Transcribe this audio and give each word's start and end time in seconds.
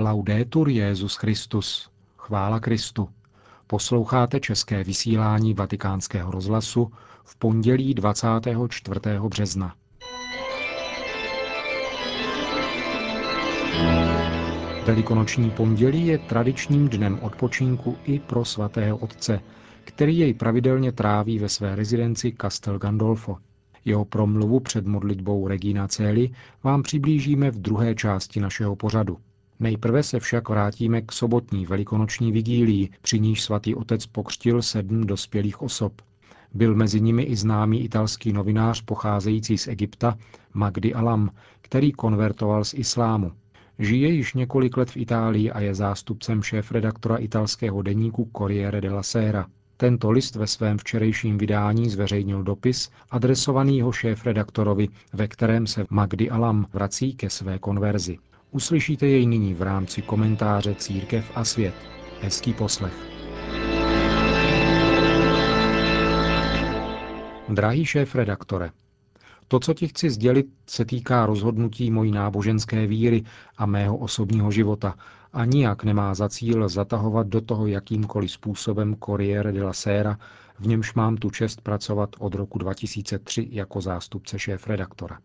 Laudetur 0.00 0.68
Jezus 0.68 1.16
Christus. 1.16 1.90
Chvála 2.16 2.60
Kristu. 2.60 3.08
Posloucháte 3.66 4.40
české 4.40 4.84
vysílání 4.84 5.54
Vatikánského 5.54 6.30
rozhlasu 6.30 6.92
v 7.24 7.36
pondělí 7.36 7.94
24. 7.94 9.00
března. 9.28 9.74
Velikonoční 14.86 15.50
pondělí 15.50 16.06
je 16.06 16.18
tradičním 16.18 16.88
dnem 16.88 17.18
odpočinku 17.22 17.96
i 18.04 18.18
pro 18.18 18.44
svatého 18.44 18.96
otce, 18.96 19.40
který 19.84 20.18
jej 20.18 20.34
pravidelně 20.34 20.92
tráví 20.92 21.38
ve 21.38 21.48
své 21.48 21.76
rezidenci 21.76 22.34
Castel 22.40 22.78
Gandolfo. 22.78 23.36
Jeho 23.84 24.04
promluvu 24.04 24.60
před 24.60 24.86
modlitbou 24.86 25.48
Regina 25.48 25.88
Celi 25.88 26.30
vám 26.62 26.82
přiblížíme 26.82 27.50
v 27.50 27.58
druhé 27.58 27.94
části 27.94 28.40
našeho 28.40 28.76
pořadu. 28.76 29.18
Nejprve 29.60 30.02
se 30.02 30.20
však 30.20 30.48
vrátíme 30.48 31.02
k 31.02 31.12
sobotní 31.12 31.66
velikonoční 31.66 32.32
vigílii, 32.32 32.88
při 33.02 33.20
níž 33.20 33.42
svatý 33.42 33.74
otec 33.74 34.06
pokřtil 34.06 34.62
sedm 34.62 35.06
dospělých 35.06 35.62
osob. 35.62 35.92
Byl 36.54 36.74
mezi 36.74 37.00
nimi 37.00 37.22
i 37.22 37.36
známý 37.36 37.84
italský 37.84 38.32
novinář 38.32 38.82
pocházející 38.82 39.58
z 39.58 39.68
Egypta, 39.68 40.18
Magdi 40.54 40.94
Alam, 40.94 41.30
který 41.60 41.92
konvertoval 41.92 42.64
z 42.64 42.74
islámu. 42.74 43.32
Žije 43.78 44.08
již 44.08 44.34
několik 44.34 44.76
let 44.76 44.90
v 44.90 44.96
Itálii 44.96 45.50
a 45.50 45.60
je 45.60 45.74
zástupcem 45.74 46.42
šéf-redaktora 46.42 47.16
italského 47.16 47.82
deníku 47.82 48.30
Corriere 48.36 48.80
della 48.80 49.02
Sera. 49.02 49.46
Tento 49.76 50.10
list 50.10 50.36
ve 50.36 50.46
svém 50.46 50.78
včerejším 50.78 51.38
vydání 51.38 51.90
zveřejnil 51.90 52.42
dopis 52.42 52.90
adresovaný 53.10 53.78
jeho 53.78 53.92
šéf-redaktorovi, 53.92 54.88
ve 55.12 55.28
kterém 55.28 55.66
se 55.66 55.84
Magdi 55.90 56.30
Alam 56.30 56.66
vrací 56.72 57.14
ke 57.14 57.30
své 57.30 57.58
konverzi. 57.58 58.18
Uslyšíte 58.50 59.06
jej 59.06 59.26
nyní 59.26 59.54
v 59.54 59.62
rámci 59.62 60.02
komentáře 60.02 60.74
Církev 60.74 61.32
a 61.34 61.44
svět. 61.44 61.74
Hezký 62.20 62.52
poslech. 62.52 62.92
Drahý 67.48 67.84
šéf-redaktore, 67.84 68.70
to, 69.48 69.60
co 69.60 69.74
ti 69.74 69.88
chci 69.88 70.10
sdělit, 70.10 70.46
se 70.66 70.84
týká 70.84 71.26
rozhodnutí 71.26 71.90
mojí 71.90 72.12
náboženské 72.12 72.86
víry 72.86 73.22
a 73.56 73.66
mého 73.66 73.96
osobního 73.96 74.50
života 74.50 74.94
a 75.32 75.44
nijak 75.44 75.84
nemá 75.84 76.14
za 76.14 76.28
cíl 76.28 76.68
zatahovat 76.68 77.26
do 77.26 77.40
toho 77.40 77.66
jakýmkoliv 77.66 78.30
způsobem 78.30 78.96
Corriere 79.04 79.52
della 79.52 79.72
Sera, 79.72 80.18
v 80.58 80.66
němž 80.66 80.94
mám 80.94 81.16
tu 81.16 81.30
čest 81.30 81.60
pracovat 81.60 82.10
od 82.18 82.34
roku 82.34 82.58
2003 82.58 83.48
jako 83.50 83.80
zástupce 83.80 84.38
šéf-redaktora. 84.38 85.18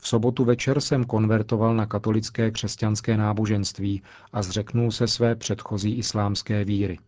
V 0.00 0.08
sobotu 0.08 0.44
večer 0.44 0.80
jsem 0.80 1.04
konvertoval 1.04 1.74
na 1.74 1.86
katolické 1.86 2.50
křesťanské 2.50 3.16
náboženství 3.16 4.02
a 4.32 4.42
zřeknul 4.42 4.90
se 4.90 5.08
své 5.08 5.34
předchozí 5.36 5.92
islámské 5.94 6.64
víry. 6.64 6.98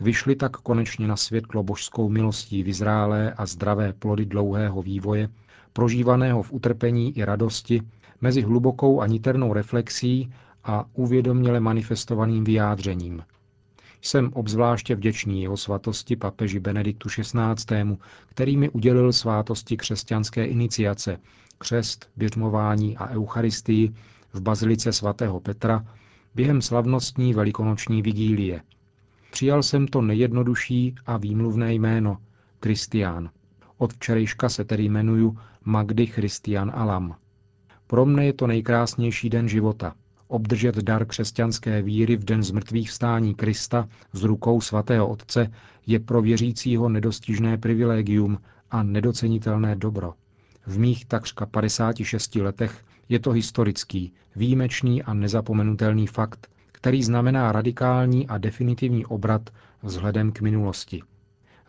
Vyšli 0.00 0.36
tak 0.36 0.56
konečně 0.56 1.08
na 1.08 1.16
světlo 1.16 1.62
božskou 1.62 2.08
milostí 2.08 2.62
vyzrálé 2.62 3.32
a 3.32 3.46
zdravé 3.46 3.92
plody 3.92 4.26
dlouhého 4.26 4.82
vývoje, 4.82 5.28
prožívaného 5.72 6.42
v 6.42 6.52
utrpení 6.52 7.18
i 7.18 7.24
radosti, 7.24 7.82
mezi 8.20 8.42
hlubokou 8.42 9.00
a 9.00 9.06
niternou 9.06 9.52
reflexí 9.52 10.32
a 10.64 10.84
uvědoměle 10.94 11.60
manifestovaným 11.60 12.44
vyjádřením. 12.44 13.22
Jsem 14.02 14.30
obzvláště 14.32 14.94
vděčný 14.94 15.42
jeho 15.42 15.56
svatosti 15.56 16.16
papeži 16.16 16.60
Benediktu 16.60 17.08
XVI., 17.08 17.96
který 18.26 18.56
mi 18.56 18.68
udělil 18.68 19.12
svátosti 19.12 19.76
křesťanské 19.76 20.44
iniciace, 20.44 21.18
křest, 21.58 22.10
běžmování 22.16 22.96
a 22.96 23.08
eucharistii 23.08 23.94
v 24.32 24.40
bazilice 24.40 24.92
svatého 24.92 25.40
Petra 25.40 25.86
během 26.34 26.62
slavnostní 26.62 27.34
velikonoční 27.34 28.02
vigílie. 28.02 28.62
Přijal 29.30 29.62
jsem 29.62 29.86
to 29.86 30.02
nejjednodušší 30.02 30.94
a 31.06 31.16
výmluvné 31.16 31.74
jméno, 31.74 32.18
Kristián. 32.60 33.30
Od 33.78 33.92
včerejška 33.92 34.48
se 34.48 34.64
tedy 34.64 34.84
jmenuju 34.84 35.38
Magdy 35.64 36.06
Christian 36.06 36.72
Alam. 36.74 37.16
Pro 37.86 38.06
mne 38.06 38.26
je 38.26 38.32
to 38.32 38.46
nejkrásnější 38.46 39.30
den 39.30 39.48
života. 39.48 39.94
Obdržet 40.30 40.76
dar 40.76 41.06
křesťanské 41.06 41.82
víry 41.82 42.16
v 42.16 42.24
den 42.24 42.42
zmrtvých 42.42 42.90
vstání 42.90 43.34
Krista 43.34 43.88
z 44.12 44.22
rukou 44.22 44.60
svatého 44.60 45.08
Otce 45.08 45.50
je 45.86 46.00
pro 46.00 46.22
věřícího 46.22 46.88
nedostižné 46.88 47.58
privilegium 47.58 48.38
a 48.70 48.82
nedocenitelné 48.82 49.76
dobro. 49.76 50.14
V 50.66 50.78
mých 50.78 51.06
takřka 51.06 51.46
56 51.46 52.34
letech 52.36 52.84
je 53.08 53.18
to 53.18 53.30
historický, 53.30 54.12
výjimečný 54.36 55.02
a 55.02 55.14
nezapomenutelný 55.14 56.06
fakt, 56.06 56.48
který 56.72 57.02
znamená 57.02 57.52
radikální 57.52 58.28
a 58.28 58.38
definitivní 58.38 59.06
obrat 59.06 59.50
vzhledem 59.82 60.32
k 60.32 60.40
minulosti. 60.40 61.02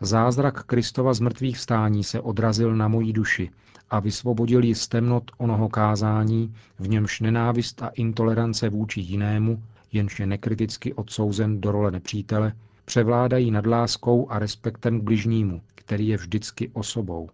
Zázrak 0.04 0.64
Kristova 0.64 1.14
zmrtvých 1.14 1.56
vstání 1.56 2.04
se 2.04 2.20
odrazil 2.20 2.76
na 2.76 2.88
mojí 2.88 3.12
duši 3.12 3.50
a 3.90 4.00
vysvobodil 4.00 4.64
ji 4.64 4.74
z 4.74 4.88
temnot 4.88 5.30
onoho 5.36 5.68
kázání, 5.68 6.54
v 6.78 6.88
němž 6.88 7.20
nenávist 7.20 7.82
a 7.82 7.88
intolerance 7.88 8.68
vůči 8.68 9.00
jinému, 9.00 9.62
jenž 9.92 10.20
je 10.20 10.26
nekriticky 10.26 10.94
odsouzen 10.94 11.60
do 11.60 11.72
role 11.72 11.90
nepřítele, 11.90 12.52
převládají 12.84 13.50
nad 13.50 13.66
láskou 13.66 14.30
a 14.30 14.38
respektem 14.38 15.00
k 15.00 15.02
bližnímu, 15.02 15.62
který 15.74 16.08
je 16.08 16.16
vždycky 16.16 16.70
osobou. 16.72 17.30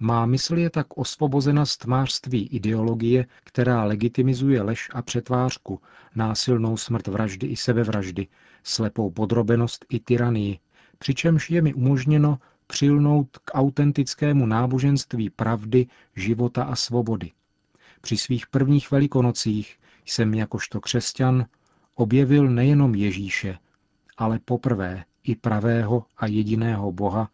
Má 0.00 0.26
mysl 0.26 0.58
je 0.58 0.70
tak 0.70 0.98
osvobozena 0.98 1.66
z 1.66 1.76
tmářství 1.76 2.48
ideologie, 2.48 3.26
která 3.44 3.84
legitimizuje 3.84 4.62
lež 4.62 4.88
a 4.92 5.02
přetvářku, 5.02 5.80
násilnou 6.14 6.76
smrt 6.76 7.06
vraždy 7.06 7.46
i 7.46 7.56
sebevraždy, 7.56 8.26
slepou 8.62 9.10
podrobenost 9.10 9.84
i 9.88 10.00
tyranii, 10.00 10.58
přičemž 11.04 11.50
je 11.50 11.62
mi 11.62 11.74
umožněno 11.74 12.38
přilnout 12.66 13.38
k 13.38 13.50
autentickému 13.54 14.46
náboženství 14.46 15.30
pravdy, 15.30 15.86
života 16.16 16.64
a 16.64 16.76
svobody. 16.76 17.30
Při 18.00 18.16
svých 18.16 18.46
prvních 18.46 18.90
velikonocích 18.90 19.78
jsem 20.06 20.34
jakožto 20.34 20.80
křesťan 20.80 21.44
objevil 21.94 22.50
nejenom 22.50 22.94
Ježíše, 22.94 23.58
ale 24.16 24.38
poprvé 24.44 25.04
i 25.24 25.36
pravého 25.36 26.04
a 26.16 26.26
jediného 26.26 26.92
Boha, 26.92 27.28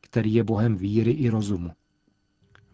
který 0.00 0.34
je 0.34 0.44
Bohem 0.44 0.76
víry 0.76 1.10
i 1.10 1.28
rozumu. 1.28 1.70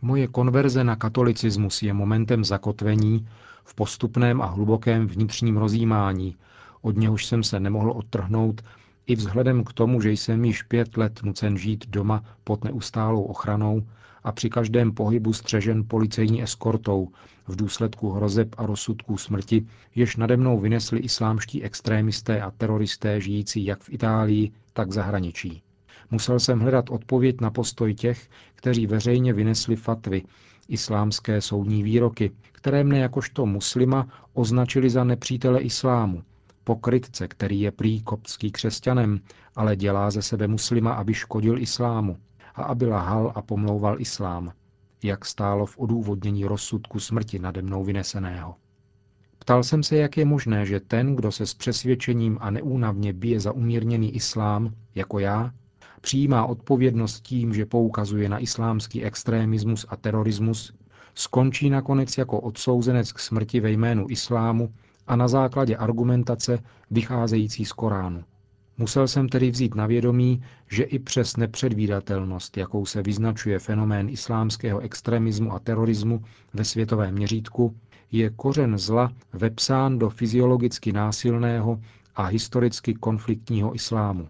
Moje 0.02 0.28
konverze 0.28 0.84
na 0.84 0.96
katolicismus 0.96 1.82
je 1.82 1.92
momentem 1.92 2.44
zakotvení 2.44 3.28
v 3.64 3.74
postupném 3.74 4.42
a 4.42 4.46
hlubokém 4.46 5.06
vnitřním 5.06 5.56
rozjímání, 5.56 6.36
od 6.82 6.96
něhož 6.96 7.26
jsem 7.26 7.42
se 7.42 7.60
nemohl 7.60 7.90
odtrhnout 7.90 8.62
i 9.06 9.16
vzhledem 9.16 9.64
k 9.64 9.72
tomu, 9.72 10.00
že 10.00 10.10
jsem 10.12 10.44
již 10.44 10.62
pět 10.62 10.96
let 10.96 11.20
nucen 11.22 11.58
žít 11.58 11.84
doma 11.88 12.24
pod 12.44 12.64
neustálou 12.64 13.22
ochranou 13.22 13.82
a 14.24 14.32
při 14.32 14.50
každém 14.50 14.92
pohybu 14.92 15.32
střežen 15.32 15.84
policejní 15.88 16.42
eskortou 16.42 17.08
v 17.48 17.56
důsledku 17.56 18.10
hrozeb 18.10 18.54
a 18.58 18.66
rozsudků 18.66 19.16
smrti, 19.18 19.66
jež 19.94 20.16
nade 20.16 20.36
mnou 20.36 20.60
vynesli 20.60 21.00
islámští 21.00 21.62
extrémisté 21.62 22.40
a 22.42 22.50
teroristé 22.50 23.20
žijící 23.20 23.64
jak 23.64 23.82
v 23.82 23.92
Itálii, 23.92 24.50
tak 24.72 24.88
v 24.88 24.92
zahraničí. 24.92 25.62
Musel 26.10 26.40
jsem 26.40 26.60
hledat 26.60 26.90
odpověď 26.90 27.40
na 27.40 27.50
postoj 27.50 27.94
těch, 27.94 28.28
kteří 28.54 28.86
veřejně 28.86 29.32
vynesli 29.32 29.76
fatvy, 29.76 30.22
islámské 30.68 31.40
soudní 31.40 31.82
výroky, 31.82 32.30
které 32.52 32.84
mne 32.84 32.98
jakožto 32.98 33.46
muslima 33.46 34.08
označili 34.34 34.90
za 34.90 35.04
nepřítele 35.04 35.60
islámu, 35.60 36.22
pokrytce, 36.64 37.28
který 37.28 37.60
je 37.60 37.70
prý 37.70 38.02
koptský 38.02 38.52
křesťanem, 38.52 39.20
ale 39.56 39.76
dělá 39.76 40.10
ze 40.10 40.22
sebe 40.22 40.48
muslima, 40.48 40.92
aby 40.92 41.14
škodil 41.14 41.58
islámu 41.58 42.16
a 42.54 42.62
aby 42.62 42.86
lahal 42.86 43.32
a 43.34 43.42
pomlouval 43.42 44.00
islám, 44.00 44.52
jak 45.02 45.24
stálo 45.24 45.66
v 45.66 45.78
odůvodnění 45.78 46.44
rozsudku 46.44 47.00
smrti 47.00 47.38
nade 47.38 47.62
mnou 47.62 47.84
vyneseného. 47.84 48.54
Ptal 49.38 49.62
jsem 49.62 49.82
se, 49.82 49.96
jak 49.96 50.16
je 50.16 50.24
možné, 50.24 50.66
že 50.66 50.80
ten, 50.80 51.16
kdo 51.16 51.32
se 51.32 51.46
s 51.46 51.54
přesvědčením 51.54 52.38
a 52.40 52.50
neúnavně 52.50 53.12
bije 53.12 53.40
za 53.40 53.52
umírněný 53.52 54.14
islám, 54.14 54.74
jako 54.94 55.18
já, 55.18 55.52
přijímá 56.00 56.46
odpovědnost 56.46 57.20
tím, 57.20 57.54
že 57.54 57.66
poukazuje 57.66 58.28
na 58.28 58.38
islámský 58.38 59.04
extrémismus 59.04 59.86
a 59.88 59.96
terorismus, 59.96 60.72
skončí 61.14 61.70
nakonec 61.70 62.18
jako 62.18 62.40
odsouzenec 62.40 63.12
k 63.12 63.18
smrti 63.18 63.60
ve 63.60 63.70
jménu 63.70 64.06
islámu 64.08 64.72
a 65.06 65.16
na 65.16 65.28
základě 65.28 65.76
argumentace 65.76 66.58
vycházející 66.90 67.64
z 67.64 67.72
Koránu. 67.72 68.24
Musel 68.78 69.08
jsem 69.08 69.28
tedy 69.28 69.50
vzít 69.50 69.74
na 69.74 69.86
vědomí, 69.86 70.42
že 70.70 70.82
i 70.82 70.98
přes 70.98 71.36
nepředvídatelnost, 71.36 72.56
jakou 72.56 72.86
se 72.86 73.02
vyznačuje 73.02 73.58
fenomén 73.58 74.08
islámského 74.08 74.80
extremismu 74.80 75.52
a 75.52 75.58
terorismu 75.58 76.24
ve 76.54 76.64
světovém 76.64 77.14
měřítku, 77.14 77.76
je 78.12 78.30
kořen 78.30 78.78
zla 78.78 79.12
vepsán 79.32 79.98
do 79.98 80.10
fyziologicky 80.10 80.92
násilného 80.92 81.80
a 82.16 82.24
historicky 82.24 82.94
konfliktního 82.94 83.74
islámu. 83.74 84.28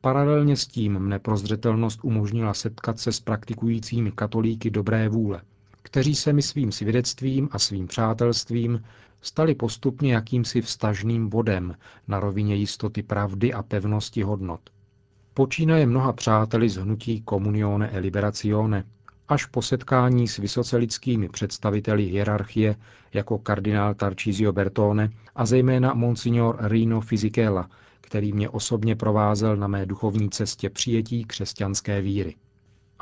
Paralelně 0.00 0.56
s 0.56 0.66
tím 0.66 0.98
mne 0.98 1.18
prozřetelnost 1.18 2.00
umožnila 2.02 2.54
setkat 2.54 2.98
se 2.98 3.12
s 3.12 3.20
praktikujícími 3.20 4.12
katolíky 4.12 4.70
dobré 4.70 5.08
vůle, 5.08 5.42
kteří 5.82 6.14
se 6.14 6.32
mi 6.32 6.42
svým 6.42 6.72
svědectvím 6.72 7.48
a 7.52 7.58
svým 7.58 7.86
přátelstvím 7.86 8.84
stali 9.20 9.54
postupně 9.54 10.14
jakýmsi 10.14 10.60
vstažným 10.60 11.28
bodem 11.28 11.76
na 12.08 12.20
rovině 12.20 12.54
jistoty 12.56 13.02
pravdy 13.02 13.52
a 13.52 13.62
pevnosti 13.62 14.22
hodnot. 14.22 14.60
Počínaje 15.34 15.86
mnoha 15.86 16.12
přáteli 16.12 16.68
z 16.68 16.76
hnutí 16.76 17.24
Comunione 17.28 17.90
e 17.90 17.98
Liberazione, 17.98 18.84
až 19.28 19.46
po 19.46 19.62
setkání 19.62 20.28
s 20.28 20.36
vysoce 20.36 20.76
lidskými 20.76 21.28
představiteli 21.28 22.04
hierarchie 22.04 22.76
jako 23.12 23.38
kardinál 23.38 23.94
Tarcísio 23.94 24.52
Bertone 24.52 25.10
a 25.34 25.46
zejména 25.46 25.94
monsignor 25.94 26.56
Rino 26.60 27.00
Fisichella, 27.00 27.70
který 28.00 28.32
mě 28.32 28.48
osobně 28.48 28.96
provázel 28.96 29.56
na 29.56 29.66
mé 29.66 29.86
duchovní 29.86 30.30
cestě 30.30 30.70
přijetí 30.70 31.24
křesťanské 31.24 32.00
víry. 32.00 32.34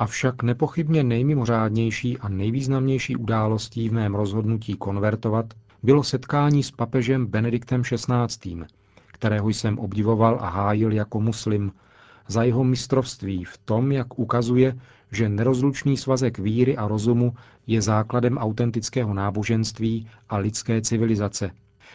Avšak 0.01 0.43
nepochybně 0.43 1.03
nejmimořádnější 1.03 2.17
a 2.17 2.29
nejvýznamnější 2.29 3.15
událostí 3.15 3.89
v 3.89 3.93
mém 3.93 4.15
rozhodnutí 4.15 4.73
konvertovat 4.73 5.45
bylo 5.83 6.03
setkání 6.03 6.63
s 6.63 6.71
papežem 6.71 7.25
Benediktem 7.25 7.81
XVI., 7.81 8.65
kterého 9.07 9.49
jsem 9.49 9.79
obdivoval 9.79 10.37
a 10.41 10.49
hájil 10.49 10.91
jako 10.91 11.19
muslim, 11.19 11.71
za 12.27 12.43
jeho 12.43 12.63
mistrovství 12.63 13.43
v 13.43 13.57
tom, 13.57 13.91
jak 13.91 14.19
ukazuje, 14.19 14.75
že 15.11 15.29
nerozlučný 15.29 15.97
svazek 15.97 16.39
víry 16.39 16.77
a 16.77 16.87
rozumu 16.87 17.33
je 17.67 17.81
základem 17.81 18.37
autentického 18.37 19.13
náboženství 19.13 20.07
a 20.29 20.37
lidské 20.37 20.81
civilizace, 20.81 21.51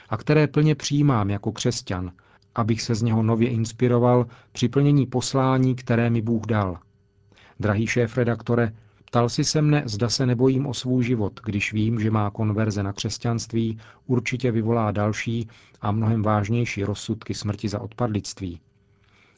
a 0.09 0.17
které 0.17 0.47
plně 0.47 0.75
přijímám 0.75 1.31
jako 1.31 1.52
křesťan, 1.52 2.12
abych 2.55 2.82
se 2.82 2.94
z 2.94 3.02
něho 3.02 3.23
nově 3.23 3.49
inspiroval 3.49 4.26
při 4.52 4.69
plnění 4.69 5.06
poslání, 5.06 5.75
které 5.75 6.11
mi 6.11 6.23
Bůh 6.23 6.47
dal. 6.47 6.79
Drahý 7.61 7.87
šéf 7.87 8.17
redaktore, 8.17 8.73
ptal 9.05 9.29
si 9.29 9.44
se 9.44 9.62
mne, 9.62 9.82
zda 9.87 10.08
se 10.08 10.26
nebojím 10.26 10.67
o 10.67 10.75
svůj 10.75 11.05
život, 11.05 11.41
když 11.44 11.73
vím, 11.73 12.00
že 12.00 12.11
má 12.11 12.31
konverze 12.31 12.82
na 12.82 12.93
křesťanství 12.93 13.79
určitě 14.06 14.50
vyvolá 14.50 14.91
další 14.91 15.49
a 15.81 15.93
mnohem 15.93 16.23
vážnější 16.23 16.85
rozsudky 16.85 17.35
smrti 17.35 17.69
za 17.69 17.81
odpadlictví. 17.81 18.61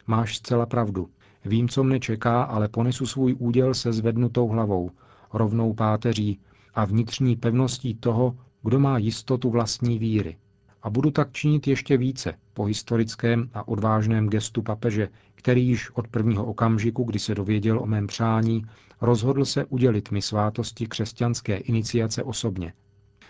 Máš 0.06 0.36
zcela 0.36 0.66
pravdu. 0.66 1.08
Vím, 1.44 1.68
co 1.68 1.84
mne 1.84 2.00
čeká, 2.00 2.42
ale 2.42 2.68
ponesu 2.68 3.06
svůj 3.06 3.36
úděl 3.38 3.74
se 3.74 3.92
zvednutou 3.92 4.48
hlavou, 4.48 4.90
rovnou 5.32 5.72
páteří 5.74 6.40
a 6.74 6.84
vnitřní 6.84 7.36
pevností 7.36 7.94
toho, 7.94 8.36
kdo 8.62 8.78
má 8.80 8.98
jistotu 8.98 9.50
vlastní 9.50 9.98
víry. 9.98 10.36
A 10.82 10.90
budu 10.90 11.10
tak 11.10 11.32
činit 11.32 11.66
ještě 11.66 11.96
více 11.96 12.34
po 12.54 12.64
historickém 12.64 13.50
a 13.54 13.68
odvážném 13.68 14.28
gestu 14.28 14.62
papeže, 14.62 15.08
který 15.34 15.66
již 15.66 15.90
od 15.90 16.08
prvního 16.08 16.44
okamžiku, 16.44 17.04
kdy 17.04 17.18
se 17.18 17.34
dověděl 17.34 17.80
o 17.80 17.86
mém 17.86 18.06
přání, 18.06 18.64
rozhodl 19.00 19.44
se 19.44 19.64
udělit 19.64 20.10
mi 20.10 20.22
svátosti 20.22 20.86
křesťanské 20.86 21.56
iniciace 21.56 22.22
osobně. 22.22 22.72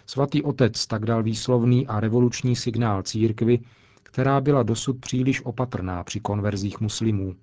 Svatý 0.06 0.42
otec 0.42 0.86
tak 0.86 1.04
dal 1.04 1.22
výslovný 1.22 1.86
a 1.86 2.00
revoluční 2.00 2.56
signál 2.56 3.02
církvi, 3.02 3.58
která 4.02 4.40
byla 4.40 4.62
dosud 4.62 5.00
příliš 5.00 5.44
opatrná 5.44 6.04
při 6.04 6.20
konverzích 6.20 6.80
muslimů. 6.80 7.34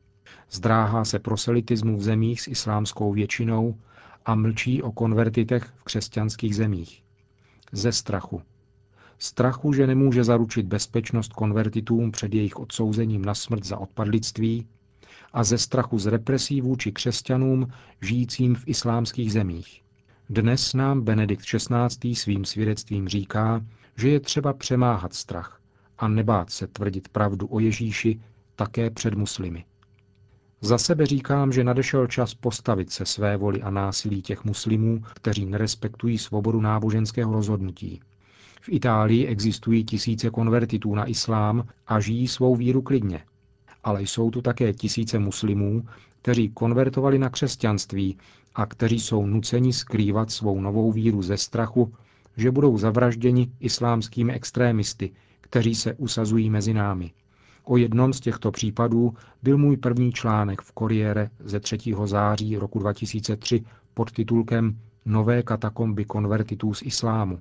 Zdráhá 0.51 1.05
se 1.05 1.19
proselitismu 1.19 1.97
v 1.97 2.01
zemích 2.03 2.41
s 2.41 2.47
islámskou 2.47 3.13
většinou 3.13 3.75
a 4.25 4.35
mlčí 4.35 4.81
o 4.81 4.91
konvertitech 4.91 5.63
v 5.63 5.83
křesťanských 5.83 6.55
zemích. 6.55 7.03
Ze 7.71 7.91
strachu. 7.91 8.41
Strachu, 9.19 9.73
že 9.73 9.87
nemůže 9.87 10.23
zaručit 10.23 10.65
bezpečnost 10.65 11.33
konvertitům 11.33 12.11
před 12.11 12.33
jejich 12.33 12.55
odsouzením 12.55 13.25
na 13.25 13.35
smrt 13.35 13.63
za 13.63 13.77
odpadlictví 13.77 14.67
a 15.33 15.43
ze 15.43 15.57
strachu 15.57 15.99
z 15.99 16.05
represí 16.05 16.61
vůči 16.61 16.91
křesťanům 16.91 17.67
žijícím 18.01 18.55
v 18.55 18.67
islámských 18.67 19.33
zemích. 19.33 19.81
Dnes 20.29 20.73
nám 20.73 21.01
Benedikt 21.01 21.45
XVI. 21.45 22.15
svým 22.15 22.45
svědectvím 22.45 23.07
říká, 23.07 23.65
že 23.97 24.09
je 24.09 24.19
třeba 24.19 24.53
přemáhat 24.53 25.13
strach 25.13 25.61
a 25.97 26.07
nebát 26.07 26.49
se 26.49 26.67
tvrdit 26.67 27.07
pravdu 27.07 27.47
o 27.47 27.59
Ježíši 27.59 28.19
také 28.55 28.89
před 28.89 29.13
muslimy. 29.13 29.65
Za 30.61 30.77
sebe 30.77 31.05
říkám, 31.05 31.51
že 31.51 31.63
nadešel 31.63 32.07
čas 32.07 32.33
postavit 32.33 32.91
se 32.91 33.05
své 33.05 33.37
voli 33.37 33.61
a 33.61 33.69
násilí 33.69 34.21
těch 34.21 34.43
muslimů, 34.43 35.03
kteří 35.13 35.45
nerespektují 35.45 36.17
svobodu 36.17 36.61
náboženského 36.61 37.33
rozhodnutí. 37.33 38.01
V 38.65 38.69
Itálii 38.69 39.27
existují 39.27 39.83
tisíce 39.83 40.29
konvertitů 40.29 40.95
na 40.95 41.05
islám 41.05 41.67
a 41.87 41.99
žijí 41.99 42.27
svou 42.27 42.55
víru 42.55 42.81
klidně. 42.81 43.23
Ale 43.83 44.01
jsou 44.01 44.31
tu 44.31 44.41
také 44.41 44.73
tisíce 44.73 45.19
muslimů, 45.19 45.85
kteří 46.21 46.49
konvertovali 46.49 47.19
na 47.19 47.29
křesťanství 47.29 48.17
a 48.55 48.65
kteří 48.65 48.99
jsou 48.99 49.25
nuceni 49.25 49.73
skrývat 49.73 50.31
svou 50.31 50.61
novou 50.61 50.91
víru 50.91 51.21
ze 51.21 51.37
strachu, 51.37 51.93
že 52.37 52.51
budou 52.51 52.77
zavražděni 52.77 53.51
islámskými 53.59 54.33
extrémisty, 54.33 55.11
kteří 55.41 55.75
se 55.75 55.93
usazují 55.93 56.49
mezi 56.49 56.73
námi. 56.73 57.11
O 57.63 57.77
jednom 57.77 58.13
z 58.13 58.19
těchto 58.19 58.51
případů 58.51 59.13
byl 59.43 59.57
můj 59.57 59.77
první 59.77 60.11
článek 60.11 60.61
v 60.61 60.71
Koriére 60.71 61.29
ze 61.39 61.59
3. 61.59 61.77
září 62.05 62.57
roku 62.57 62.79
2003 62.79 63.63
pod 63.93 64.11
titulkem 64.11 64.79
Nové 65.05 65.43
katakomby 65.43 66.05
konvertitů 66.05 66.73
z 66.73 66.81
islámu. 66.81 67.39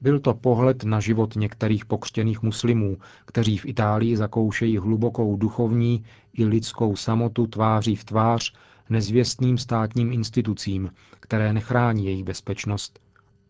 Byl 0.00 0.20
to 0.20 0.34
pohled 0.34 0.84
na 0.84 1.00
život 1.00 1.36
některých 1.36 1.84
pokřtěných 1.84 2.42
muslimů, 2.42 2.98
kteří 3.24 3.58
v 3.58 3.66
Itálii 3.66 4.16
zakoušejí 4.16 4.78
hlubokou 4.78 5.36
duchovní 5.36 6.04
i 6.32 6.44
lidskou 6.44 6.96
samotu 6.96 7.46
tváří 7.46 7.96
v 7.96 8.04
tvář 8.04 8.52
nezvěstným 8.90 9.58
státním 9.58 10.12
institucím, 10.12 10.90
které 11.20 11.52
nechrání 11.52 12.04
jejich 12.06 12.24
bezpečnost, 12.24 13.00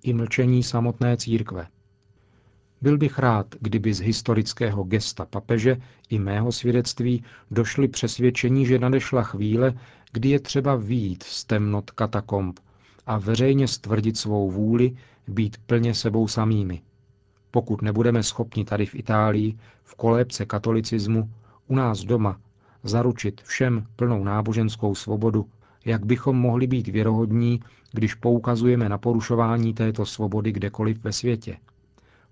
i 0.03 0.13
mlčení 0.13 0.63
samotné 0.63 1.17
církve. 1.17 1.67
Byl 2.83 2.99
bych 2.99 3.19
rád, 3.19 3.47
kdyby 3.61 3.95
z 3.95 4.01
historického 4.01 4.85
gesta 4.85 5.25
papeže 5.25 5.77
i 6.11 6.19
mého 6.19 6.53
svědectví 6.53 7.25
došli 7.51 7.89
přesvědčení, 7.89 8.67
že 8.67 8.79
nadešla 8.79 9.23
chvíle, 9.23 9.75
kdy 10.13 10.29
je 10.29 10.41
třeba 10.41 10.77
výjít 10.77 11.23
z 11.23 11.45
temnot 11.45 11.91
katakomb 11.91 12.61
a 13.07 13.19
veřejně 13.19 13.69
stvrdit 13.69 14.17
svou 14.17 14.51
vůli 14.51 14.97
být 15.29 15.57
plně 15.67 15.95
sebou 15.95 16.29
samými. 16.29 16.83
Pokud 17.51 17.83
nebudeme 17.83 18.23
schopni 18.23 18.65
tady 18.65 18.87
v 18.87 18.95
Itálii, 18.95 19.59
v 19.83 19.95
kolébce 19.95 20.47
katolicismu, 20.47 21.31
u 21.69 21.75
nás 21.77 22.01
doma, 22.05 22.41
zaručit 22.83 23.41
všem 23.41 23.87
plnou 23.97 24.25
náboženskou 24.25 24.95
svobodu, 24.95 25.47
jak 25.85 26.07
bychom 26.07 26.37
mohli 26.37 26.67
být 26.67 26.89
věrohodní, 26.89 27.61
když 27.93 28.15
poukazujeme 28.15 28.89
na 28.89 28.99
porušování 28.99 29.75
této 29.75 30.07
svobody 30.07 30.53
kdekoliv 30.53 31.05
ve 31.05 31.13
světě. 31.13 31.57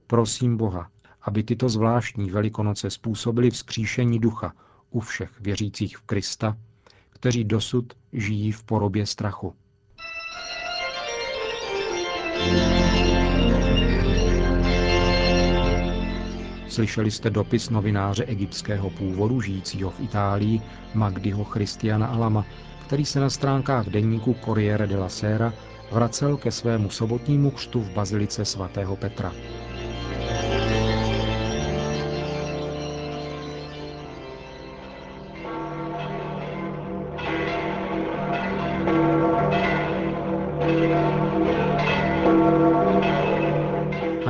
Prosím 0.07 0.57
Boha, 0.57 0.89
aby 1.23 1.43
tyto 1.43 1.69
zvláštní 1.69 2.31
velikonoce 2.31 2.91
způsobily 2.91 3.51
vzkříšení 3.51 4.19
ducha 4.19 4.53
u 4.91 5.01
všech 5.01 5.41
věřících 5.41 5.99
v 5.99 6.03
Krista, 6.03 6.57
kteří 7.11 7.45
dosud 7.45 7.93
žijí 8.13 8.53
v 8.53 8.63
porobě 8.65 9.07
strachu. 9.07 9.55
Slyšeli 16.73 17.11
jste 17.11 17.31
dopis 17.31 17.71
novináře 17.71 18.25
egyptského 18.25 18.91
původu 18.91 19.41
žijícího 19.41 19.91
v 19.91 20.01
Itálii 20.01 20.61
Magdiho 20.95 21.45
Christiana 21.45 22.07
Alama, 22.07 22.45
který 22.87 23.05
se 23.05 23.21
na 23.21 23.31
stránkách 23.31 23.87
denníku 23.87 24.37
Corriere 24.45 24.87
della 24.87 25.09
Sera 25.09 25.53
vracel 25.93 26.37
ke 26.37 26.51
svému 26.51 26.91
sobotnímu 26.91 27.51
křtu 27.51 27.81
v 27.81 27.91
bazilice 27.91 28.45
svatého 28.45 28.97
Petra. 28.97 29.33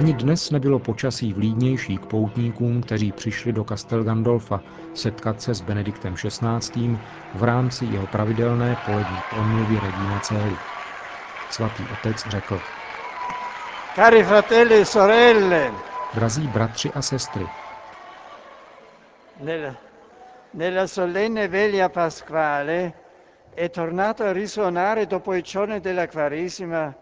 Ani 0.03 0.15
dnes 0.15 0.51
nebylo 0.51 0.79
počasí 0.79 1.33
vlídnější 1.33 1.99
k 1.99 2.07
poutníkům, 2.07 2.83
kteří 2.83 3.13
přišli 3.13 3.53
do 3.53 3.65
Castel 3.65 4.05
Gandolfa 4.05 4.61
setkat 4.95 5.43
se 5.43 5.55
s 5.55 5.61
Benediktem 5.61 6.15
XVI. 6.15 6.99
v 7.35 7.43
rámci 7.43 7.87
jeho 7.87 8.07
pravidelné 8.07 8.77
polední 8.77 9.23
promluvy 9.29 9.81
Regina 9.81 10.21
Cély. 10.21 10.59
Svatý 11.49 11.89
otec 11.89 12.27
řekl, 12.27 12.63
Cari 13.95 14.25
fratelli 14.25 14.75
e 14.75 14.85
sorelle, 14.85 15.73
Drazí 16.15 16.49
bratři 16.49 16.93
a 16.93 17.03
sestry, 17.03 17.51
nella, 19.41 19.77
nella 20.55 20.87
solenne 20.87 21.49
veglia 21.49 21.89
pasquale 21.89 22.93
è 23.55 23.69
tornato 23.71 24.25
a 24.25 24.33
risuonare 24.33 25.07
dopo 25.07 25.35
i 25.35 25.43
giorni 25.43 25.81
della 25.81 26.09
Quaresima 26.09 26.95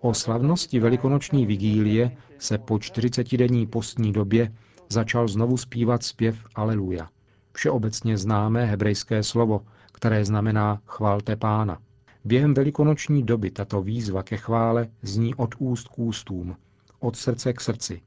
o 0.00 0.14
slavnosti 0.14 0.80
velikonoční 0.80 1.46
vigílie 1.46 2.16
se 2.38 2.58
po 2.58 2.74
40-denní 2.74 3.66
postní 3.66 4.12
době 4.12 4.52
začal 4.88 5.28
znovu 5.28 5.56
zpívat 5.56 6.02
zpěv 6.02 6.36
Aleluja. 6.54 7.08
Všeobecně 7.52 8.18
známé 8.18 8.66
hebrejské 8.66 9.22
slovo, 9.22 9.66
které 9.92 10.24
znamená 10.24 10.82
chvalte 10.86 11.36
pána. 11.36 11.78
Během 12.24 12.54
velikonoční 12.54 13.22
doby 13.22 13.50
tato 13.50 13.82
výzva 13.82 14.22
ke 14.22 14.36
chvále 14.36 14.88
zní 15.02 15.34
od 15.34 15.54
úst 15.58 15.88
k 15.88 15.98
ústům, 15.98 16.56
od 17.00 17.16
srdce 17.16 17.52
k 17.52 17.60
srdci. 17.60 18.00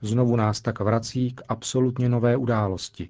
Znovu 0.00 0.36
nás 0.36 0.60
tak 0.60 0.80
vrací 0.80 1.32
k 1.32 1.40
absolutně 1.48 2.08
nové 2.08 2.36
události, 2.36 3.08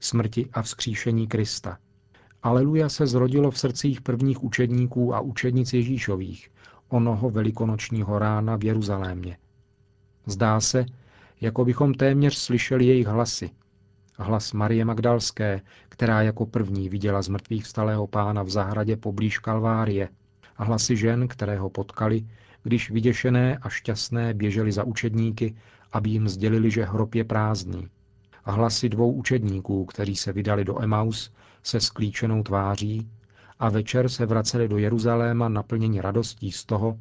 smrti 0.00 0.48
a 0.52 0.62
vzkříšení 0.62 1.26
Krista. 1.26 1.78
Aleluja 2.44 2.88
se 2.88 3.06
zrodilo 3.06 3.50
v 3.50 3.58
srdcích 3.58 4.00
prvních 4.00 4.44
učedníků 4.44 5.14
a 5.14 5.20
učednic 5.20 5.72
Ježíšových, 5.72 6.50
onoho 6.88 7.30
velikonočního 7.30 8.18
rána 8.18 8.56
v 8.56 8.64
Jeruzalémě. 8.64 9.38
Zdá 10.26 10.60
se, 10.60 10.86
jako 11.40 11.64
bychom 11.64 11.94
téměř 11.94 12.36
slyšeli 12.36 12.86
jejich 12.86 13.06
hlasy. 13.06 13.50
Hlas 14.18 14.52
Marie 14.52 14.84
Magdalské, 14.84 15.60
která 15.88 16.22
jako 16.22 16.46
první 16.46 16.88
viděla 16.88 17.22
z 17.22 17.28
mrtvých 17.28 17.64
vstalého 17.64 18.06
pána 18.06 18.42
v 18.42 18.50
zahradě 18.50 18.96
poblíž 18.96 19.38
Kalvárie, 19.38 20.08
a 20.56 20.64
hlasy 20.64 20.96
žen, 20.96 21.28
které 21.28 21.58
ho 21.58 21.70
potkali, 21.70 22.26
když 22.62 22.90
vyděšené 22.90 23.58
a 23.58 23.68
šťastné 23.68 24.34
běželi 24.34 24.72
za 24.72 24.84
učedníky, 24.84 25.56
aby 25.92 26.10
jim 26.10 26.28
sdělili, 26.28 26.70
že 26.70 26.84
hrob 26.84 27.14
je 27.14 27.24
prázdný. 27.24 27.88
A 28.44 28.52
hlasy 28.52 28.88
dvou 28.88 29.12
učedníků, 29.12 29.84
kteří 29.84 30.16
se 30.16 30.32
vydali 30.32 30.64
do 30.64 30.82
Emaus 30.82 31.32
se 31.62 31.80
sklíčenou 31.80 32.42
tváří 32.42 33.08
a 33.58 33.68
večer 33.68 34.08
se 34.08 34.26
vraceli 34.26 34.68
do 34.68 34.78
Jeruzaléma 34.78 35.48
naplněni 35.48 36.00
radostí 36.00 36.52
z 36.52 36.64
toho, 36.64 36.98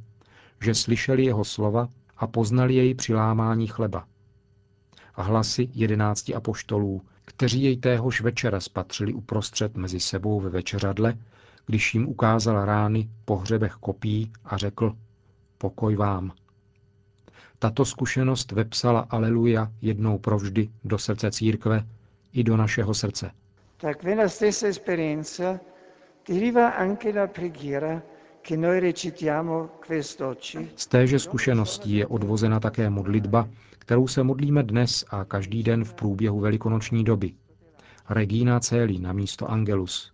že 0.62 0.76
slyšeli 0.76 1.26
jeho 1.26 1.44
slova 1.44 1.88
a 2.18 2.28
poznali 2.28 2.74
jej 2.76 2.96
při 2.96 3.14
lámání 3.14 3.68
chleba. 3.68 4.08
A 5.16 5.22
hlasy 5.22 5.70
jedenácti 5.74 6.36
apoštolů, 6.36 7.02
kteří 7.26 7.64
jej 7.64 7.78
téhož 7.78 8.22
večera 8.22 8.60
spatřili 8.60 9.14
uprostřed 9.14 9.78
mezi 9.78 10.00
sebou 10.00 10.40
ve 10.40 10.50
večeřadle, 10.50 11.18
když 11.66 11.94
jim 11.94 12.08
ukázal 12.08 12.66
rány 12.66 13.10
po 13.26 13.38
hřebech 13.38 13.74
kopí 13.74 14.32
a 14.46 14.58
řekl 14.58 14.96
pokoj 15.58 15.96
vám. 15.96 16.32
Tato 17.64 17.86
zkušenost 17.86 18.52
vepsala 18.52 19.08
Aleluja 19.10 19.72
jednou 19.82 20.18
provždy 20.18 20.70
do 20.84 20.98
srdce 20.98 21.32
církve 21.32 21.86
i 22.34 22.44
do 22.44 22.58
našeho 22.58 22.94
srdce. 22.94 23.32
Da 23.84 23.94
quella 23.94 24.28
stessa 24.28 24.68
esperienza 24.68 25.60
deriva 26.28 26.76
anche 26.76 27.14
la 27.14 27.28
preghiera 27.28 28.02
che 28.42 28.58
noi 28.58 28.80
recitiamo 28.80 29.70
quest'oggi. 29.88 30.72
Z 30.76 30.88
téže 30.88 31.20
zkušeností 31.20 31.96
je 31.96 32.08
odvozena 32.08 32.60
také 32.60 32.90
modlitba, 32.90 33.48
kterou 33.80 34.08
se 34.08 34.24
modlíme 34.24 34.64
dnes 34.64 35.06
a 35.10 35.24
každý 35.24 35.64
den 35.64 35.84
v 35.84 35.94
průběhu 35.94 36.40
velikonoční 36.40 37.04
doby. 37.04 37.34
Regina 38.10 38.60
Celi 38.60 39.00
na 39.00 39.14
místo 39.14 39.52
Angelus. 39.52 40.12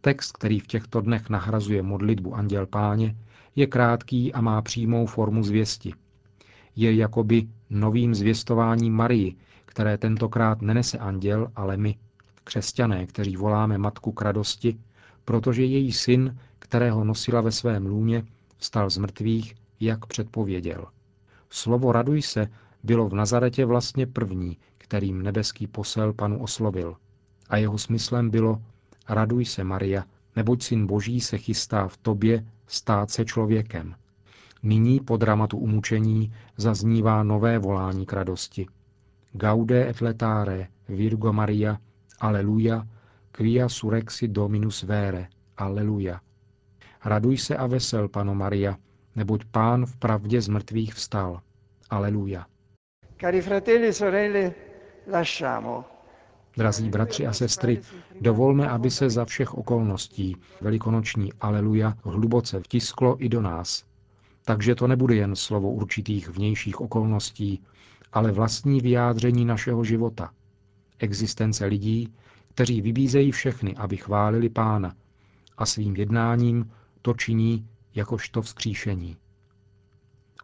Text, 0.00 0.32
který 0.32 0.60
v 0.60 0.66
těchto 0.66 1.00
dnech 1.00 1.30
nahrazuje 1.30 1.82
modlitbu 1.82 2.34
Anděl 2.34 2.66
Páně, 2.66 3.16
je 3.56 3.66
krátký 3.66 4.32
a 4.32 4.40
má 4.40 4.62
přímou 4.62 5.06
formu 5.06 5.42
zvěsti. 5.42 5.94
Je 6.76 6.94
jakoby 6.94 7.48
novým 7.70 8.14
zvěstováním 8.14 8.94
Marii, 8.94 9.36
které 9.64 9.98
tentokrát 9.98 10.62
nenese 10.62 10.98
anděl, 10.98 11.48
ale 11.56 11.76
my, 11.76 11.96
křesťané, 12.44 13.06
kteří 13.06 13.36
voláme 13.36 13.78
matku 13.78 14.12
k 14.12 14.22
radosti, 14.22 14.78
protože 15.24 15.64
její 15.64 15.92
syn, 15.92 16.38
kterého 16.58 17.04
nosila 17.04 17.40
ve 17.40 17.52
svém 17.52 17.86
lůně, 17.86 18.24
vstal 18.56 18.90
z 18.90 18.98
mrtvých, 18.98 19.54
jak 19.80 20.06
předpověděl. 20.06 20.86
Slovo 21.50 21.92
raduj 21.92 22.22
se 22.22 22.46
bylo 22.82 23.08
v 23.08 23.14
Nazaretě 23.14 23.64
vlastně 23.64 24.06
první, 24.06 24.56
kterým 24.78 25.22
nebeský 25.22 25.66
posel 25.66 26.12
panu 26.12 26.42
oslovil. 26.42 26.96
A 27.48 27.56
jeho 27.56 27.78
smyslem 27.78 28.30
bylo 28.30 28.62
Raduj 29.08 29.44
se, 29.44 29.64
Maria, 29.64 30.04
neboť 30.36 30.62
syn 30.62 30.86
Boží 30.86 31.20
se 31.20 31.38
chystá 31.38 31.88
v 31.88 31.96
tobě 31.96 32.46
stát 32.66 33.10
se 33.10 33.24
člověkem. 33.24 33.94
Nyní 34.64 35.00
po 35.00 35.16
dramatu 35.16 35.58
umučení 35.58 36.32
zaznívá 36.56 37.22
nové 37.22 37.58
volání 37.58 38.06
k 38.06 38.12
radosti. 38.12 38.66
Gaude 39.32 39.88
et 39.88 40.00
letare, 40.00 40.68
Virgo 40.88 41.32
Maria, 41.32 41.78
Aleluja, 42.20 42.86
quia 43.32 43.68
surexi 43.68 44.28
Dominus 44.28 44.82
vere, 44.82 45.28
Aleluja. 45.56 46.20
Raduj 47.04 47.38
se 47.38 47.56
a 47.56 47.66
vesel, 47.66 48.08
Pano 48.08 48.34
Maria, 48.34 48.76
neboť 49.16 49.44
Pán 49.44 49.86
v 49.86 49.96
pravdě 49.96 50.40
z 50.40 50.48
mrtvých 50.48 50.94
vstal. 50.94 51.40
Aleluja. 51.90 52.46
Cari 53.20 53.42
fratelli 53.42 53.92
sorelle, 53.92 54.52
lasciamo 55.12 55.84
Drazí 56.56 56.88
bratři 56.88 57.26
a 57.26 57.32
sestry, 57.32 57.80
dovolme, 58.20 58.68
aby 58.68 58.90
se 58.90 59.10
za 59.10 59.24
všech 59.24 59.54
okolností 59.54 60.36
velikonoční 60.60 61.32
Aleluja 61.32 61.94
hluboce 62.04 62.60
vtisklo 62.60 63.24
i 63.24 63.28
do 63.28 63.42
nás. 63.42 63.93
Takže 64.44 64.74
to 64.74 64.86
nebude 64.86 65.14
jen 65.14 65.36
slovo 65.36 65.70
určitých 65.70 66.28
vnějších 66.28 66.80
okolností, 66.80 67.62
ale 68.12 68.32
vlastní 68.32 68.80
vyjádření 68.80 69.44
našeho 69.44 69.84
života. 69.84 70.30
Existence 70.98 71.66
lidí, 71.66 72.14
kteří 72.48 72.80
vybízejí 72.80 73.30
všechny, 73.32 73.76
aby 73.76 73.96
chválili 73.96 74.48
Pána 74.48 74.94
a 75.58 75.66
svým 75.66 75.96
jednáním 75.96 76.70
to 77.02 77.14
činí 77.14 77.68
jakožto 77.94 78.42
vzkříšení. 78.42 79.16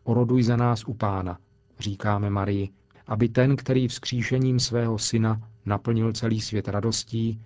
Oroduj 0.04 0.42
za 0.42 0.56
nás 0.56 0.84
u 0.84 0.94
Pána, 0.94 1.38
říkáme 1.78 2.30
Marii, 2.30 2.68
aby 3.06 3.28
ten, 3.28 3.56
který 3.56 3.88
vzkříšením 3.88 4.60
svého 4.60 4.98
syna 4.98 5.48
naplnil 5.66 6.12
celý 6.12 6.40
svět 6.40 6.68
radostí, 6.68 7.42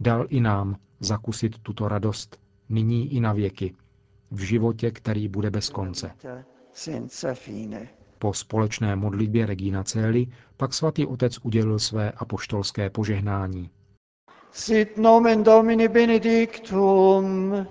dal 0.00 0.26
i 0.28 0.40
nám 0.40 0.76
zakusit 1.00 1.58
tuto 1.58 1.88
radost 1.88 2.40
nyní 2.68 3.14
i 3.14 3.20
na 3.20 3.32
věky, 3.32 3.74
v 4.30 4.40
životě, 4.40 4.90
který 4.90 5.28
bude 5.28 5.50
bez 5.50 5.68
konce. 5.68 6.10
Po 8.18 8.34
společné 8.34 8.96
modlitbě 8.96 9.46
Regina 9.46 9.84
Celi 9.84 10.26
pak 10.56 10.74
svatý 10.74 11.06
otec 11.06 11.38
udělil 11.42 11.78
své 11.78 12.12
apoštolské 12.12 12.90
požehnání. 12.90 13.70
Sit 14.52 14.98
nomen 14.98 15.42
Domini 15.42 15.88
benedictum, 15.88 17.66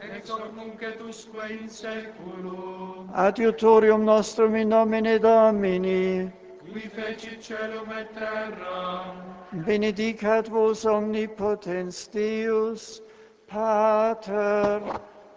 ex 0.00 0.30
hoc 0.30 0.52
nunc 0.56 0.82
et 0.82 1.00
usque 1.02 1.48
in 1.48 1.68
seculum, 1.68 3.10
adiutorium 3.12 4.04
nostrum 4.04 4.54
in 4.56 4.68
nomine 4.68 5.18
Domini, 5.18 6.32
qui 6.72 6.80
fecit 6.80 7.42
celum 7.42 7.92
et 7.92 8.08
terra, 8.14 9.14
benedicat 9.52 10.48
vos 10.48 10.84
omnipotens 10.84 12.08
Deus, 12.08 13.02
Pater 13.46 14.80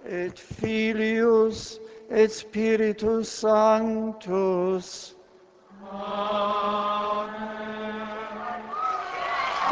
et 0.05 0.39
Filius 0.39 1.79
et 2.09 2.31
Spiritus 2.31 3.29
Sanctus. 3.29 5.17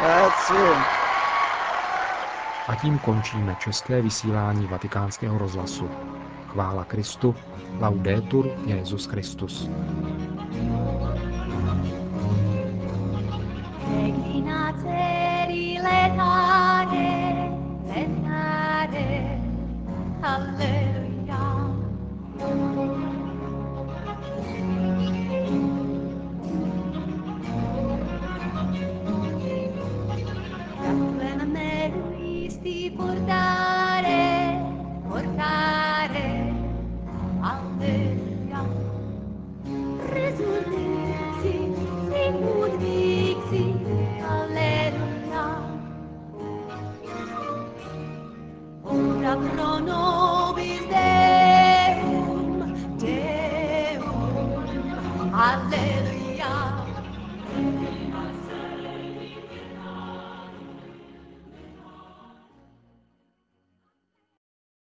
Grazie. 0.00 0.74
A 2.68 2.74
tím 2.82 2.98
končíme 2.98 3.56
české 3.60 4.02
vysílání 4.02 4.66
vatikánského 4.66 5.38
rozhlasu. 5.38 5.90
Chvála 6.46 6.84
Kristu, 6.84 7.34
laudetur 7.80 8.50
Jezus 8.66 9.06
Christus. 9.06 9.70
Regina 13.96 14.72
color 20.32 20.81